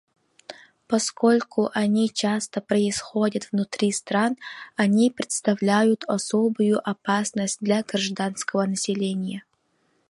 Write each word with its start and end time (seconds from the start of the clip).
Поскольку 0.87 1.69
они 1.75 2.09
часто 2.09 2.59
происходят 2.59 3.49
внутри 3.51 3.91
стран, 3.91 4.35
они 4.75 5.11
представляют 5.11 6.05
особую 6.07 6.79
опасность 6.89 7.59
для 7.61 7.83
гражданского 7.83 8.65
населения. 8.65 9.43